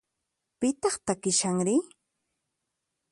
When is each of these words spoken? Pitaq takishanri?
Pitaq 0.59 0.95
takishanri? 1.05 1.75